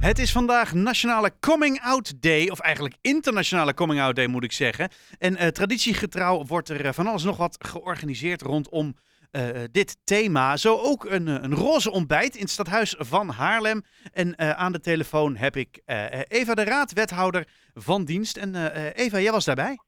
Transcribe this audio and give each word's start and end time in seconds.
Het 0.00 0.18
is 0.18 0.32
vandaag 0.32 0.74
Nationale 0.74 1.30
Coming 1.40 1.80
Out 1.82 2.22
Day, 2.22 2.48
of 2.48 2.60
eigenlijk 2.60 2.96
Internationale 3.00 3.74
Coming 3.74 4.00
Out 4.00 4.16
Day 4.16 4.26
moet 4.26 4.44
ik 4.44 4.52
zeggen. 4.52 4.88
En 5.18 5.32
uh, 5.32 5.46
traditiegetrouw 5.46 6.44
wordt 6.44 6.68
er 6.68 6.84
uh, 6.84 6.90
van 6.90 7.06
alles 7.06 7.24
nog 7.24 7.36
wat 7.36 7.66
georganiseerd 7.68 8.42
rondom 8.42 8.86
uh, 8.86 9.42
dit 9.72 10.06
thema. 10.06 10.56
Zo 10.56 10.76
ook 10.76 11.04
een, 11.04 11.26
een 11.26 11.54
roze 11.54 11.90
ontbijt 11.90 12.34
in 12.34 12.40
het 12.40 12.50
stadhuis 12.50 12.94
van 12.98 13.28
Haarlem. 13.28 13.82
En 14.12 14.38
aan 14.56 14.72
de 14.72 14.80
telefoon 14.80 15.36
heb 15.36 15.56
ik 15.56 15.82
Eva 16.28 16.54
de 16.54 16.64
Raad, 16.64 16.92
wethouder 16.92 17.48
van 17.74 18.04
dienst. 18.04 18.36
En 18.36 18.54
Eva, 18.94 19.18
jij 19.18 19.32
was 19.32 19.44
daarbij? 19.44 19.78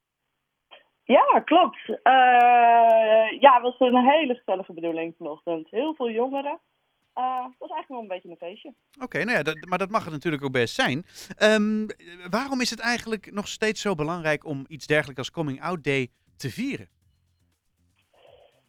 Ja, 1.04 1.40
klopt. 1.44 1.78
ja, 3.40 3.54
het 3.54 3.62
was 3.62 3.74
een 3.78 4.10
hele 4.10 4.34
gezellige 4.34 4.72
bedoeling 4.72 5.14
vanochtend. 5.18 5.70
Heel 5.70 5.94
veel 5.94 6.10
jongeren. 6.10 6.60
Uh, 7.18 7.44
het 7.44 7.58
was 7.58 7.70
eigenlijk 7.70 7.88
wel 7.88 8.00
een 8.00 8.08
beetje 8.08 8.30
een 8.30 8.36
feestje. 8.36 8.74
Oké, 9.00 9.24
nou 9.24 9.36
ja, 9.36 9.42
dat, 9.42 9.64
maar 9.68 9.78
dat 9.78 9.90
mag 9.90 10.04
het 10.04 10.12
natuurlijk 10.12 10.44
ook 10.44 10.52
best 10.52 10.74
zijn. 10.74 11.04
Um, 11.38 11.86
waarom 12.30 12.60
is 12.60 12.70
het 12.70 12.80
eigenlijk 12.80 13.32
nog 13.32 13.48
steeds 13.48 13.80
zo 13.80 13.94
belangrijk 13.94 14.44
om 14.44 14.64
iets 14.68 14.86
dergelijks 14.86 15.18
als 15.18 15.30
Coming 15.30 15.62
Out 15.62 15.84
Day 15.84 16.08
te 16.36 16.50
vieren? 16.50 16.88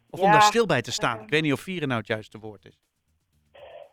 Of 0.09 0.19
om 0.19 0.31
daar 0.31 0.41
stil 0.41 0.66
bij 0.66 0.81
te 0.81 0.91
staan? 0.91 1.17
Uh, 1.17 1.23
ik 1.23 1.29
weet 1.29 1.41
niet 1.41 1.53
of 1.53 1.59
vieren 1.59 1.88
nou 1.88 1.99
het 1.99 2.09
juiste 2.09 2.39
woord 2.39 2.66
is. 2.66 2.81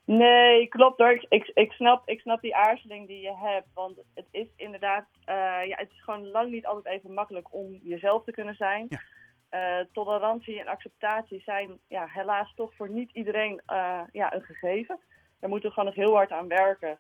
Nee, 0.04 0.68
klopt 0.68 0.98
hoor. 0.98 1.26
Ik, 1.28 1.50
ik, 1.54 1.72
snap, 1.72 2.08
ik 2.08 2.20
snap 2.20 2.40
die 2.40 2.56
aarzeling 2.56 3.06
die 3.06 3.20
je 3.20 3.34
hebt. 3.36 3.68
Want 3.74 3.98
het 4.14 4.26
is 4.30 4.46
inderdaad, 4.56 5.06
uh, 5.20 5.66
ja, 5.66 5.76
het 5.76 5.90
is 5.90 6.02
gewoon 6.02 6.26
lang 6.26 6.50
niet 6.50 6.66
altijd 6.66 6.94
even 6.94 7.14
makkelijk 7.14 7.54
om 7.54 7.80
jezelf 7.82 8.24
te 8.24 8.32
kunnen 8.32 8.54
zijn. 8.54 8.86
Ja. 8.88 9.00
Uh, 9.50 9.78
tolerantie 9.92 10.60
en 10.60 10.66
acceptatie 10.66 11.42
zijn 11.44 11.78
ja, 11.88 12.06
helaas 12.06 12.52
toch 12.54 12.74
voor 12.74 12.90
niet 12.90 13.10
iedereen 13.12 13.62
uh, 13.66 14.00
ja, 14.12 14.34
een 14.34 14.42
gegeven. 14.42 14.98
Daar 15.40 15.50
moeten 15.50 15.68
we 15.68 15.74
gewoon 15.74 15.94
nog 15.94 16.04
heel 16.04 16.14
hard 16.14 16.30
aan 16.30 16.48
werken. 16.48 16.98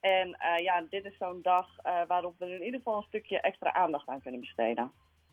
En 0.00 0.28
uh, 0.28 0.58
ja, 0.58 0.84
dit 0.90 1.04
is 1.04 1.16
zo'n 1.18 1.42
dag 1.42 1.68
waarop 2.06 2.34
we 2.38 2.54
in 2.54 2.64
ieder 2.64 2.78
geval 2.78 2.96
een 2.96 3.02
stukje 3.02 3.40
extra 3.40 3.72
aandacht 3.72 4.08
aan 4.08 4.22
kunnen 4.22 4.40
besteden. 4.40 4.92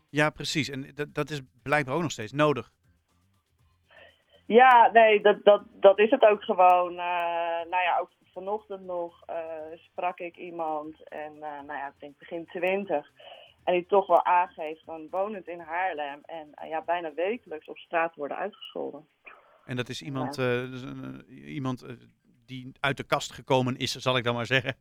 Ja, 0.09 0.29
precies. 0.29 0.69
En 0.69 0.91
dat, 0.95 1.13
dat 1.13 1.29
is 1.29 1.41
blijkbaar 1.63 1.95
ook 1.95 2.01
nog 2.01 2.11
steeds 2.11 2.31
nodig. 2.31 2.71
Ja, 4.45 4.89
nee, 4.93 5.21
dat, 5.21 5.43
dat, 5.43 5.61
dat 5.71 5.99
is 5.99 6.09
het 6.09 6.21
ook 6.21 6.43
gewoon. 6.43 6.95
nou 6.95 7.83
ja, 7.83 7.97
ook 7.99 8.11
vanochtend 8.33 8.85
nog 8.85 9.23
sprak 9.75 10.19
ik 10.19 10.37
iemand 10.37 11.09
en 11.09 11.39
nou 11.39 11.73
ja, 11.73 11.87
ik 11.87 11.99
denk 11.99 12.17
begin 12.17 12.45
twintig. 12.45 13.11
En 13.63 13.73
die 13.73 13.85
toch 13.85 14.07
wel 14.07 14.25
aangeeft 14.25 14.83
van 14.83 15.07
wonend 15.09 15.47
in 15.47 15.59
Haarlem 15.59 16.19
en 16.25 16.51
uh, 16.63 16.69
ja, 16.69 16.81
bijna 16.81 17.13
wekelijks 17.13 17.67
op 17.67 17.77
straat 17.77 18.15
worden 18.15 18.37
uitgescholden. 18.37 19.07
En 19.65 19.75
dat 19.75 19.89
is 19.89 20.01
iemand, 20.01 20.35
ja. 20.35 20.43
uh, 20.43 20.71
dus 20.71 20.81
een, 20.81 21.25
uh, 21.27 21.53
iemand 21.53 21.85
die 22.45 22.71
uit 22.79 22.97
de 22.97 23.03
kast 23.03 23.31
gekomen 23.31 23.77
is, 23.77 23.91
zal 23.91 24.17
ik 24.17 24.23
dan 24.23 24.35
maar 24.35 24.45
zeggen. 24.45 24.75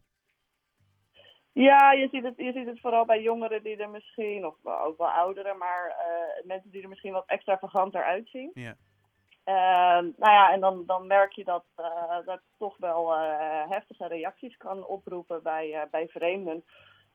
Ja, 1.52 1.92
je 1.92 2.08
ziet 2.08 2.24
het, 2.24 2.36
je 2.36 2.52
ziet 2.52 2.66
het 2.66 2.80
vooral 2.80 3.04
bij 3.04 3.22
jongeren 3.22 3.62
die 3.62 3.76
er 3.76 3.90
misschien, 3.90 4.46
of 4.46 4.54
ook 4.62 4.98
wel 4.98 5.10
ouderen, 5.10 5.58
maar 5.58 5.96
mensen 6.44 6.70
die 6.70 6.82
er 6.82 6.88
misschien 6.88 7.12
wat 7.12 7.26
extravaganter 7.26 8.04
uitzien. 8.04 8.50
Ja. 8.54 8.76
nou 10.16 10.32
ja, 10.32 10.52
en 10.52 10.60
dan, 10.60 10.86
dan 10.86 11.06
merk 11.06 11.32
je 11.32 11.44
dat 11.44 11.64
dat 12.24 12.40
toch 12.58 12.76
wel 12.76 13.18
heftige 13.68 14.06
reacties 14.06 14.56
kan 14.56 14.86
oproepen 14.86 15.42
bij, 15.42 15.88
bij 15.90 16.08
vreemden 16.08 16.64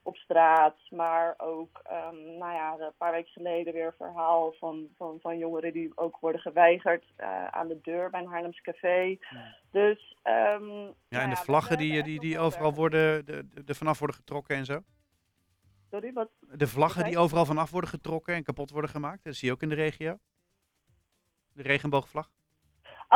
op 0.04 0.16
straat. 0.16 0.78
Maar 0.90 1.34
ook, 1.38 1.82
um, 1.92 2.38
nou 2.38 2.54
ja, 2.54 2.76
een 2.80 2.92
paar 2.98 3.12
weken 3.12 3.32
geleden 3.32 3.74
weer 3.74 3.86
een 3.86 3.94
verhaal 3.98 4.54
van, 4.60 4.88
van, 4.98 5.20
van 5.22 5.38
jongeren 5.38 5.74
die 5.74 5.92
ook 5.96 6.18
worden 6.20 6.42
geweigerd 6.42 7.06
uh, 7.18 7.48
aan 7.48 7.68
de 7.68 7.80
deur 7.82 8.10
bij 8.10 8.22
een 8.22 8.28
Haarlems 8.28 8.62
café. 8.62 9.18
Ja. 9.20 9.58
Dus, 9.72 10.18
um, 10.24 10.94
ja, 11.08 11.22
en 11.22 11.30
de 11.30 11.36
ja, 11.36 11.44
vlaggen 11.44 11.78
die, 11.78 12.04
die, 12.04 12.20
die 12.20 12.40
overal 12.40 12.74
worden, 12.74 13.26
de, 13.26 13.64
de, 13.66 13.76
vanaf 13.76 14.00
worden 14.00 14.18
getrokken 14.18 14.56
en 14.56 14.66
zo? 14.66 14.84
Sorry, 15.90 16.14
wat? 16.14 16.30
De 16.40 16.68
vlaggen 16.68 17.04
die 17.04 17.18
overal 17.18 17.46
vanaf 17.46 17.72
worden 17.72 17.90
getrokken 17.90 18.36
en 18.36 18.44
kapot 18.44 18.70
worden 18.70 18.90
gemaakt, 18.90 19.24
dat 19.24 19.36
zie 19.36 19.48
je 19.48 19.54
ook 19.54 19.62
in 19.62 19.70
de 19.70 19.76
regio? 19.76 20.18
De 21.54 21.62
regenboogvlag? 21.62 22.32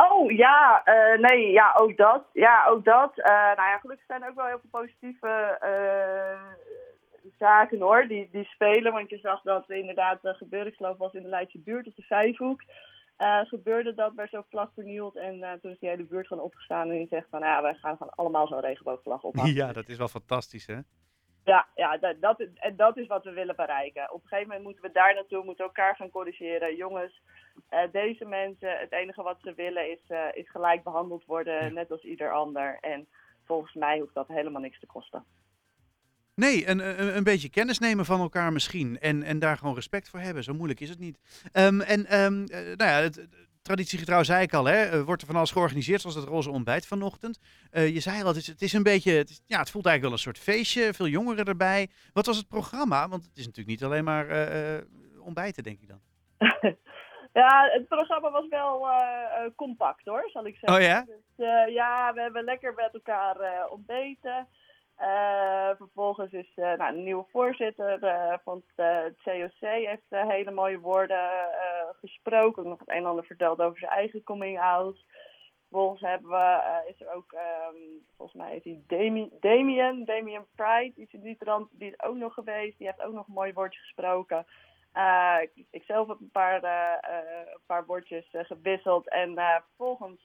Oh 0.06 0.30
ja, 0.30 0.82
uh, 0.84 1.20
nee, 1.20 1.50
ja, 1.50 1.74
ook 1.78 1.96
dat. 1.96 2.24
Ja, 2.32 2.66
ook 2.66 2.84
dat. 2.84 3.12
Uh, 3.18 3.24
nou 3.26 3.68
ja, 3.70 3.78
gelukkig 3.78 4.06
zijn 4.06 4.22
er 4.22 4.28
ook 4.28 4.34
wel 4.34 4.46
heel 4.46 4.60
veel 4.60 4.80
positieve 4.80 5.58
uh, 5.62 6.40
zaken 7.38 7.80
hoor, 7.80 8.06
die, 8.06 8.28
die 8.32 8.44
spelen. 8.44 8.92
Want 8.92 9.10
je 9.10 9.18
zag 9.18 9.42
dat 9.42 9.70
inderdaad 9.70 10.24
uh, 10.24 10.34
gebeurde, 10.34 10.70
ik 10.70 10.76
geloof 10.76 10.96
was 10.96 11.12
in 11.12 11.22
de 11.22 11.28
Leidse 11.28 11.58
buurt 11.58 11.86
op 11.86 11.96
de 11.96 12.02
Vijfhoek. 12.02 12.62
gebeurde 13.44 13.94
dat, 13.94 14.14
werd 14.14 14.30
zo'n 14.30 14.44
vlag 14.48 14.70
vernield 14.74 15.16
en 15.16 15.58
toen 15.62 15.70
is 15.70 15.78
die 15.78 15.88
hele 15.88 16.04
buurt 16.04 16.26
gewoon 16.26 16.44
opgestaan 16.44 16.90
en 16.90 16.96
die 16.96 17.08
zegt 17.10 17.26
van 17.30 17.40
ja, 17.40 17.62
wij 17.62 17.74
gaan 17.74 17.96
gewoon 17.96 18.14
allemaal 18.14 18.46
zo'n 18.46 18.60
regenboogvlag 18.60 19.22
ophangen. 19.22 19.54
Ja, 19.62 19.72
dat 19.72 19.88
is 19.88 19.96
wel 19.96 20.08
fantastisch 20.08 20.66
hè? 20.66 20.78
Ja, 21.48 21.66
ja 21.74 21.96
dat, 21.96 22.20
dat, 22.20 22.46
en 22.54 22.76
dat 22.76 22.96
is 22.96 23.06
wat 23.06 23.24
we 23.24 23.30
willen 23.30 23.56
bereiken. 23.56 24.12
Op 24.12 24.22
een 24.22 24.28
gegeven 24.28 24.46
moment 24.46 24.64
moeten 24.64 24.82
we 24.82 24.92
daar 24.92 25.14
naartoe, 25.14 25.44
moeten 25.44 25.64
elkaar 25.64 25.96
gaan 25.96 26.10
corrigeren. 26.10 26.76
Jongens, 26.76 27.20
uh, 27.70 27.80
deze 27.92 28.24
mensen, 28.24 28.78
het 28.78 28.92
enige 28.92 29.22
wat 29.22 29.38
ze 29.42 29.54
willen 29.54 29.90
is, 29.90 30.00
uh, 30.08 30.24
is 30.32 30.50
gelijk 30.50 30.82
behandeld 30.82 31.24
worden, 31.24 31.74
net 31.74 31.90
als 31.90 32.02
ieder 32.02 32.32
ander. 32.32 32.78
En 32.80 33.08
volgens 33.44 33.74
mij 33.74 33.98
hoeft 33.98 34.14
dat 34.14 34.28
helemaal 34.28 34.60
niks 34.60 34.80
te 34.80 34.86
kosten. 34.86 35.24
Nee, 36.34 36.68
een, 36.68 36.78
een, 36.78 37.16
een 37.16 37.24
beetje 37.24 37.50
kennis 37.50 37.78
nemen 37.78 38.04
van 38.04 38.20
elkaar 38.20 38.52
misschien. 38.52 38.98
En, 38.98 39.22
en 39.22 39.38
daar 39.38 39.58
gewoon 39.58 39.74
respect 39.74 40.08
voor 40.08 40.20
hebben. 40.20 40.44
Zo 40.44 40.54
moeilijk 40.54 40.80
is 40.80 40.88
het 40.88 40.98
niet. 40.98 41.18
Um, 41.52 41.80
en 41.80 42.20
um, 42.20 42.44
nou 42.50 42.90
ja, 42.90 43.00
het, 43.00 43.28
traditiegetrouw 43.68 44.22
zei 44.22 44.42
ik 44.42 44.54
al, 44.54 44.64
hè, 44.64 45.04
wordt 45.04 45.20
er 45.20 45.26
van 45.26 45.36
alles 45.36 45.50
georganiseerd, 45.50 46.00
zoals 46.00 46.16
het 46.16 46.24
roze 46.24 46.50
ontbijt 46.50 46.86
vanochtend. 46.86 47.38
Uh, 47.72 47.94
je 47.94 48.00
zei 48.00 48.20
al, 48.20 48.26
het 48.26 48.36
is, 48.36 48.46
het 48.46 48.62
is 48.62 48.72
een 48.72 48.82
beetje, 48.82 49.12
het, 49.12 49.30
is, 49.30 49.42
ja, 49.46 49.58
het 49.58 49.70
voelt 49.70 49.86
eigenlijk 49.86 50.02
wel 50.02 50.12
een 50.12 50.34
soort 50.34 50.54
feestje, 50.54 50.94
veel 50.94 51.06
jongeren 51.06 51.44
erbij. 51.44 51.88
Wat 52.12 52.26
was 52.26 52.36
het 52.36 52.48
programma? 52.48 53.08
Want 53.08 53.24
het 53.24 53.36
is 53.36 53.46
natuurlijk 53.46 53.68
niet 53.68 53.84
alleen 53.84 54.04
maar 54.04 54.26
uh, 54.26 54.80
ontbijten, 55.24 55.62
denk 55.62 55.80
ik 55.80 55.88
dan. 55.88 56.00
ja, 57.40 57.68
het 57.72 57.88
programma 57.88 58.30
was 58.30 58.48
wel 58.48 58.86
compact 59.56 60.04
hoor, 60.04 60.30
zal 60.32 60.46
ik 60.46 60.56
zeggen. 60.56 60.78
Oh 60.78 60.84
ja? 60.84 61.04
Dus, 61.36 61.74
ja, 61.74 62.12
we 62.14 62.20
hebben 62.20 62.44
lekker 62.44 62.74
met 62.74 62.90
elkaar 62.92 63.68
ontbeten. 63.70 64.48
Uh, 65.00 65.70
vervolgens 65.76 66.32
is 66.32 66.52
uh, 66.56 66.72
nou, 66.72 66.96
een 66.96 67.04
nieuwe 67.04 67.24
voorzitter 67.30 68.04
uh, 68.04 68.34
van 68.44 68.62
het 68.74 69.16
COC 69.22 69.60
heeft 69.60 70.02
hele 70.08 70.50
mooie 70.50 70.78
woorden 70.78 71.30
gesproken. 72.00 72.68
Nog 72.68 72.78
het 72.78 72.88
een 72.88 72.96
en 72.96 73.06
ander 73.06 73.24
verteld 73.24 73.60
over 73.60 73.78
zijn 73.78 73.90
eigen 73.90 74.22
coming 74.22 74.60
out. 74.60 75.04
Vervolgens 75.68 76.00
hebben 76.00 76.30
we, 76.30 76.82
is 76.88 77.00
er 77.00 77.14
ook, 77.14 77.32
um, 77.32 78.06
volgens 78.16 78.42
mij 78.42 78.56
is 78.56 78.64
hij 78.64 78.82
Demi 78.86 79.30
Damien, 79.40 80.04
Damien 80.04 80.46
Pride, 80.54 80.92
die, 80.94 81.08
die, 81.10 81.38
die 81.70 81.90
is 81.90 82.02
ook 82.02 82.16
nog 82.16 82.34
geweest. 82.34 82.78
Die 82.78 82.86
heeft 82.86 83.02
ook 83.02 83.12
nog 83.12 83.26
een 83.26 83.34
mooi 83.34 83.52
woordje 83.52 83.80
gesproken. 83.80 84.46
Ik, 85.40 85.66
ik 85.70 85.82
zelf 85.82 86.08
heb 86.08 86.20
een 86.20 86.30
paar, 86.30 86.64
een 87.52 87.60
paar 87.66 87.86
woordjes 87.86 88.26
gewisseld. 88.30 89.08
En 89.08 89.34
vervolgens 89.66 90.20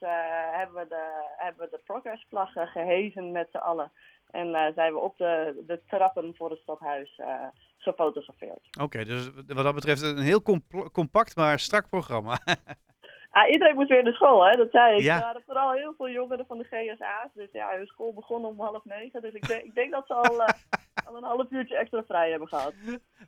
hebben, 0.51 0.75
we 0.75 0.87
de, 0.87 1.33
hebben 1.37 1.65
we 1.65 1.71
de 1.71 1.81
progressvlag 1.85 2.51
gehezen 2.53 3.31
met 3.31 3.47
z'n 3.51 3.57
allen. 3.57 3.91
En 4.33 4.47
uh, 4.47 4.67
zijn 4.75 4.93
we 4.93 4.99
op 4.99 5.17
de, 5.17 5.63
de 5.67 5.81
trappen 5.87 6.35
voor 6.35 6.49
het 6.49 6.59
stadhuis 6.59 7.17
uh, 7.17 7.47
gefotografeerd. 7.77 8.77
Oké, 8.81 9.05
dus 9.05 9.29
wat 9.47 9.63
dat 9.63 9.75
betreft 9.75 10.01
een 10.01 10.17
heel 10.17 10.41
compact 10.91 11.35
maar 11.35 11.59
strak 11.59 11.89
programma. 11.89 12.39
ah, 13.33 13.51
iedereen 13.51 13.75
moet 13.75 13.87
weer 13.87 14.03
naar 14.03 14.13
school, 14.13 14.45
hè? 14.45 14.57
dat 14.57 14.71
zei 14.71 14.95
ik. 14.95 15.01
Ja. 15.01 15.15
Er 15.15 15.21
waren 15.21 15.43
vooral 15.45 15.71
heel 15.71 15.93
veel 15.97 16.09
jongeren 16.09 16.45
van 16.45 16.57
de 16.57 16.63
GSA's. 16.63 17.29
Dus 17.33 17.49
ja, 17.51 17.77
hun 17.77 17.85
school 17.85 18.13
begon 18.13 18.45
om 18.45 18.59
half 18.59 18.85
negen. 18.85 19.21
Dus 19.21 19.33
ik 19.33 19.47
denk, 19.47 19.63
ik 19.63 19.75
denk 19.75 19.91
dat 19.91 20.07
ze 20.07 20.13
al, 20.13 20.41
uh, 20.41 20.47
al 21.07 21.17
een 21.17 21.23
half 21.23 21.45
uurtje 21.49 21.77
extra 21.77 22.03
vrij 22.03 22.29
hebben 22.29 22.47
gehad. 22.47 22.73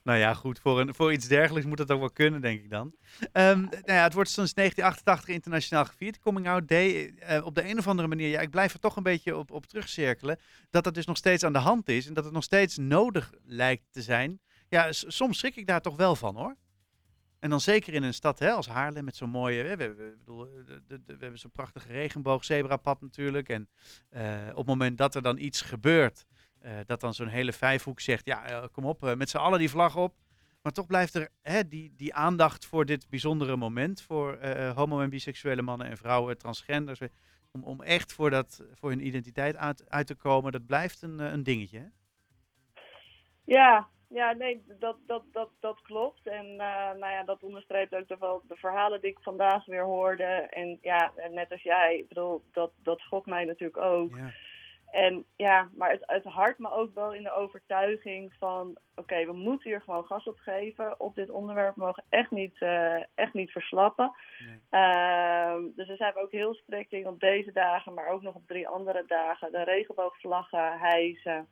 Nou 0.03 0.19
ja, 0.19 0.33
goed. 0.33 0.59
Voor, 0.59 0.79
een, 0.79 0.95
voor 0.95 1.11
iets 1.11 1.27
dergelijks 1.27 1.67
moet 1.67 1.77
dat 1.77 1.91
ook 1.91 1.99
wel 1.99 2.11
kunnen, 2.11 2.41
denk 2.41 2.59
ik 2.63 2.69
dan. 2.69 2.93
Um, 3.33 3.61
nou 3.61 3.81
ja, 3.85 4.03
het 4.03 4.13
wordt 4.13 4.29
sinds 4.29 4.53
1988 4.53 5.27
internationaal 5.27 5.85
gevierd, 5.85 6.19
Coming 6.19 6.47
Out 6.47 6.67
Day. 6.67 7.13
Uh, 7.29 7.45
op 7.45 7.55
de 7.55 7.69
een 7.69 7.77
of 7.77 7.87
andere 7.87 8.07
manier, 8.07 8.29
ja, 8.29 8.39
ik 8.39 8.49
blijf 8.49 8.73
er 8.73 8.79
toch 8.79 8.95
een 8.95 9.03
beetje 9.03 9.37
op, 9.37 9.51
op 9.51 9.65
terugcirkelen. 9.65 10.39
Dat 10.69 10.83
dat 10.83 10.93
dus 10.93 11.05
nog 11.05 11.17
steeds 11.17 11.43
aan 11.43 11.53
de 11.53 11.59
hand 11.59 11.89
is 11.89 12.07
en 12.07 12.13
dat 12.13 12.23
het 12.23 12.33
nog 12.33 12.43
steeds 12.43 12.77
nodig 12.77 13.31
lijkt 13.45 13.83
te 13.91 14.01
zijn. 14.01 14.39
Ja, 14.69 14.91
soms 14.91 15.37
schrik 15.37 15.55
ik 15.55 15.67
daar 15.67 15.81
toch 15.81 15.95
wel 15.95 16.15
van 16.15 16.35
hoor. 16.35 16.55
En 17.39 17.49
dan 17.49 17.61
zeker 17.61 17.93
in 17.93 18.03
een 18.03 18.13
stad 18.13 18.39
hè, 18.39 18.51
als 18.51 18.67
Haarlem 18.67 19.03
met 19.05 19.15
zo'n 19.15 19.29
mooie. 19.29 19.63
We, 19.63 19.75
we, 19.75 20.17
we, 20.25 20.81
we, 20.87 21.01
we 21.05 21.15
hebben 21.19 21.39
zo'n 21.39 21.51
prachtige 21.51 21.87
regenboog, 21.87 22.45
zebrapad 22.45 23.01
natuurlijk. 23.01 23.49
En 23.49 23.69
uh, 24.11 24.47
op 24.49 24.57
het 24.57 24.65
moment 24.65 24.97
dat 24.97 25.15
er 25.15 25.21
dan 25.21 25.37
iets 25.37 25.61
gebeurt, 25.61 26.25
uh, 26.61 26.71
dat 26.85 26.99
dan 26.99 27.13
zo'n 27.13 27.27
hele 27.27 27.53
vijfhoek 27.53 27.99
zegt: 27.99 28.25
ja, 28.25 28.67
kom 28.71 28.85
op, 28.85 29.15
met 29.17 29.29
z'n 29.29 29.37
allen 29.37 29.59
die 29.59 29.69
vlag 29.69 29.95
op. 29.95 30.15
Maar 30.61 30.71
toch 30.71 30.87
blijft 30.87 31.15
er 31.15 31.29
hè, 31.41 31.67
die, 31.67 31.93
die 31.95 32.13
aandacht 32.13 32.65
voor 32.65 32.85
dit 32.85 33.09
bijzondere 33.09 33.55
moment. 33.55 34.01
Voor 34.01 34.45
homo- 34.75 35.01
en 35.01 35.09
biseksuele 35.09 35.61
mannen 35.61 35.87
en 35.87 35.97
vrouwen, 35.97 36.37
transgenders. 36.37 36.99
Om, 37.51 37.63
om 37.63 37.81
echt 37.81 38.13
voor, 38.13 38.29
dat, 38.29 38.63
voor 38.73 38.89
hun 38.89 39.05
identiteit 39.05 39.55
uit, 39.55 39.89
uit 39.89 40.07
te 40.07 40.15
komen, 40.15 40.51
dat 40.51 40.65
blijft 40.65 41.01
een, 41.01 41.19
een 41.19 41.43
dingetje. 41.43 41.79
Hè? 41.79 41.87
Ja, 43.43 43.89
ja, 44.07 44.33
nee, 44.33 44.63
dat, 44.79 44.97
dat, 45.05 45.23
dat, 45.31 45.49
dat 45.59 45.81
klopt. 45.81 46.27
En 46.27 46.45
uh, 46.45 46.91
nou 46.91 47.11
ja, 47.11 47.23
dat 47.23 47.43
onderstreept 47.43 47.95
ook 47.95 48.07
de, 48.07 48.39
de 48.47 48.55
verhalen 48.55 49.01
die 49.01 49.11
ik 49.11 49.19
vandaag 49.21 49.65
weer 49.65 49.83
hoorde. 49.83 50.23
En 50.49 50.77
ja, 50.81 51.11
net 51.31 51.51
als 51.51 51.61
jij, 51.61 51.97
ik 51.97 52.07
bedoel, 52.07 52.43
dat, 52.51 52.71
dat 52.83 52.99
schokt 52.99 53.25
mij 53.25 53.45
natuurlijk 53.45 53.77
ook. 53.77 54.15
Ja. 54.15 54.31
En 54.95 55.25
ja, 55.35 55.69
maar 55.73 55.91
het, 55.91 56.03
het 56.05 56.23
hart 56.23 56.59
me 56.59 56.71
ook 56.71 56.93
wel 56.93 57.13
in 57.13 57.23
de 57.23 57.31
overtuiging 57.31 58.33
van... 58.39 58.77
oké, 58.95 59.25
we 59.25 59.33
moeten 59.33 59.69
hier 59.69 59.81
gewoon 59.81 60.05
gas 60.05 60.25
op 60.27 60.37
geven 60.37 60.99
op 60.99 61.15
dit 61.15 61.29
onderwerp. 61.29 61.75
We 61.75 61.81
mogen 61.81 62.03
echt 62.09 62.31
niet, 62.31 62.61
uh, 62.61 63.03
echt 63.15 63.33
niet 63.33 63.51
verslappen. 63.51 64.11
Nee. 64.39 64.83
Uh, 64.83 65.55
dus 65.75 65.87
daar 65.87 65.97
zijn 65.97 66.13
we 66.13 66.21
ook 66.21 66.31
heel 66.31 66.53
strikt 66.53 66.91
in 66.91 67.07
op 67.07 67.19
deze 67.19 67.51
dagen... 67.51 67.93
maar 67.93 68.07
ook 68.07 68.21
nog 68.21 68.35
op 68.35 68.47
drie 68.47 68.67
andere 68.67 69.03
dagen. 69.07 69.51
De 69.51 69.63
regenboogvlaggen 69.63 70.79
hijsen. 70.79 71.47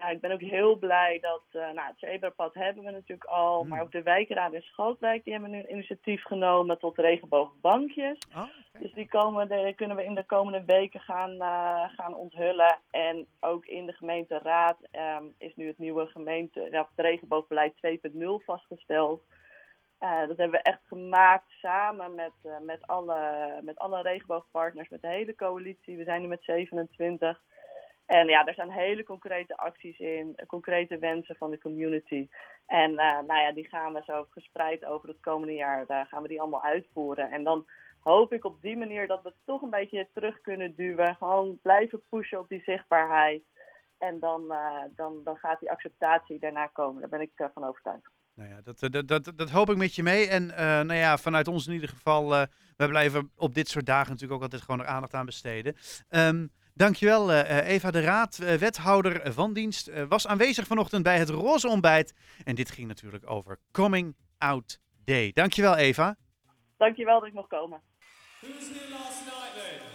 Ja, 0.00 0.08
ik 0.08 0.20
ben 0.20 0.32
ook 0.32 0.40
heel 0.40 0.76
blij 0.76 1.18
dat, 1.20 1.42
uh, 1.52 1.62
nou, 1.62 1.88
het 1.88 1.98
zebrapad 1.98 2.54
hebben 2.54 2.84
we 2.84 2.90
natuurlijk 2.90 3.24
al, 3.24 3.64
maar 3.64 3.82
ook 3.82 3.92
de 3.92 4.02
wijkraad 4.02 4.52
in 4.52 4.62
Schalkwijk, 4.62 5.24
die 5.24 5.32
hebben 5.32 5.50
nu 5.50 5.58
een 5.58 5.70
initiatief 5.70 6.22
genomen 6.22 6.78
tot 6.78 6.98
regenboogbankjes. 6.98 8.18
Oh, 8.34 8.36
okay. 8.36 8.50
Dus 8.78 8.92
die 8.92 9.08
komen, 9.08 9.48
de, 9.48 9.72
kunnen 9.76 9.96
we 9.96 10.04
in 10.04 10.14
de 10.14 10.24
komende 10.24 10.64
weken 10.64 11.00
gaan, 11.00 11.30
uh, 11.32 11.84
gaan 11.96 12.14
onthullen. 12.14 12.78
En 12.90 13.26
ook 13.40 13.66
in 13.66 13.86
de 13.86 13.92
gemeenteraad 13.92 14.76
um, 15.18 15.34
is 15.38 15.56
nu 15.56 15.66
het 15.66 15.78
nieuwe 15.78 16.06
gemeente, 16.06 16.68
ja, 16.70 16.88
het 16.94 17.06
regenboogbeleid 17.06 17.72
2.0 17.74 18.44
vastgesteld. 18.44 19.22
Uh, 20.00 20.18
dat 20.28 20.36
hebben 20.36 20.50
we 20.50 20.62
echt 20.62 20.80
gemaakt 20.86 21.50
samen 21.50 22.14
met, 22.14 22.32
met, 22.62 22.86
alle, 22.86 23.18
met 23.62 23.78
alle 23.78 24.02
regenboogpartners, 24.02 24.88
met 24.88 25.02
de 25.02 25.08
hele 25.08 25.34
coalitie. 25.34 25.96
We 25.96 26.04
zijn 26.04 26.22
nu 26.22 26.28
met 26.28 26.42
27. 26.42 27.40
En 28.10 28.26
ja, 28.26 28.46
er 28.46 28.54
zijn 28.54 28.70
hele 28.70 29.02
concrete 29.04 29.56
acties 29.56 29.98
in, 29.98 30.40
concrete 30.46 30.98
wensen 30.98 31.36
van 31.36 31.50
de 31.50 31.58
community. 31.58 32.28
En 32.66 32.90
uh, 32.90 32.98
nou 32.98 33.40
ja, 33.40 33.52
die 33.52 33.68
gaan 33.68 33.92
we 33.92 34.02
zo 34.04 34.26
gespreid 34.30 34.84
over 34.84 35.08
het 35.08 35.20
komende 35.20 35.54
jaar, 35.54 35.86
daar 35.86 36.06
gaan 36.06 36.22
we 36.22 36.28
die 36.28 36.40
allemaal 36.40 36.62
uitvoeren. 36.62 37.30
En 37.30 37.44
dan 37.44 37.66
hoop 38.00 38.32
ik 38.32 38.44
op 38.44 38.62
die 38.62 38.76
manier 38.76 39.06
dat 39.06 39.22
we 39.22 39.32
toch 39.44 39.62
een 39.62 39.70
beetje 39.70 40.08
terug 40.14 40.40
kunnen 40.40 40.74
duwen. 40.74 41.16
Gewoon 41.16 41.58
blijven 41.62 42.02
pushen 42.08 42.38
op 42.38 42.48
die 42.48 42.62
zichtbaarheid. 42.62 43.42
En 43.98 44.18
dan, 44.18 44.44
uh, 44.48 44.82
dan, 44.96 45.20
dan 45.24 45.36
gaat 45.36 45.60
die 45.60 45.70
acceptatie 45.70 46.38
daarna 46.38 46.66
komen. 46.66 47.00
Daar 47.00 47.10
ben 47.10 47.20
ik 47.20 47.50
van 47.54 47.64
overtuigd. 47.64 48.10
Nou 48.34 48.48
ja, 48.50 48.60
dat, 48.62 48.92
dat, 48.92 49.08
dat, 49.08 49.32
dat 49.36 49.50
hoop 49.50 49.70
ik 49.70 49.76
met 49.76 49.94
je 49.94 50.02
mee. 50.02 50.28
En 50.28 50.46
nou 50.86 50.94
ja, 50.94 51.16
vanuit 51.16 51.48
ons 51.48 51.66
in 51.66 51.72
ieder 51.72 51.88
geval, 51.88 52.28
we 52.76 52.88
blijven 52.88 53.30
op 53.36 53.54
dit 53.54 53.68
soort 53.68 53.86
dagen 53.86 54.10
natuurlijk 54.10 54.32
ook 54.32 54.42
altijd 54.42 54.62
gewoon 54.62 54.80
er 54.80 54.86
aandacht 54.86 55.14
aan 55.14 55.26
besteden. 55.26 55.76
Um, 56.10 56.50
dankjewel 56.80 57.30
uh, 57.30 57.68
Eva 57.68 57.90
de 57.90 58.00
Raad, 58.00 58.36
wethouder 58.36 59.32
van 59.32 59.52
dienst, 59.52 59.90
was 60.08 60.26
aanwezig 60.26 60.66
vanochtend 60.66 61.02
bij 61.02 61.18
het 61.18 61.28
Roze 61.28 61.68
Ontbijt. 61.68 62.14
En 62.44 62.54
dit 62.54 62.70
ging 62.70 62.88
natuurlijk 62.88 63.30
over 63.30 63.58
Coming 63.72 64.16
Out 64.38 64.80
Day. 65.04 65.30
Dankjewel 65.32 65.76
Eva. 65.76 66.16
Dankjewel 66.76 67.20
dat 67.20 67.28
ik 67.28 67.34
mocht 67.34 67.48
komen. 67.48 67.82
Who 68.40 68.48
was 68.54 68.68
here 68.68 68.90
last 68.90 69.24
night 69.24 69.54
then? 69.54 69.89